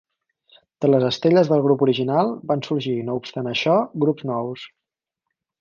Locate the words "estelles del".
1.09-1.61